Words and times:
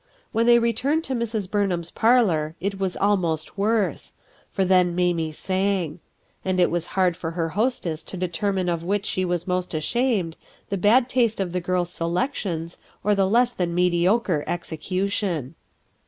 When 0.31 0.47
they 0.47 0.57
returned 0.57 1.03
to 1.03 1.13
Mrs. 1.13 1.47
Burnliam's 1.47 1.91
parlor 1.91 2.55
it 2.59 2.79
was 2.79 2.97
almost 2.97 3.55
worse— 3.55 4.13
for 4.51 4.65
then 4.65 4.95
Mamie 4.95 5.31
sang; 5.31 5.99
and 6.43 6.59
it 6.59 6.71
was 6.71 6.87
hard 6.97 7.15
for 7.15 7.29
her 7.37 7.49
hostess 7.49 8.01
to 8.05 8.17
determine 8.17 8.67
of 8.67 8.83
which 8.83 9.05
she 9.05 9.23
was 9.23 9.45
most 9.45 9.75
ashamed, 9.75 10.37
the 10.69 10.75
bad 10.77 11.07
taste 11.07 11.39
of 11.39 11.51
the 11.51 11.61
girl's 11.61 11.93
selections 11.93 12.79
or 13.03 13.13
the 13.13 13.29
less 13.29 13.53
than 13.53 13.75
mediocre 13.75 14.43
execution. 14.47 15.53